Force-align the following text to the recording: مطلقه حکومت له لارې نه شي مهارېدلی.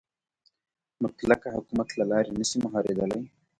مطلقه 1.03 1.49
حکومت 1.57 1.87
له 1.99 2.05
لارې 2.11 2.31
نه 2.39 2.45
شي 2.49 2.57
مهارېدلی. 2.65 3.21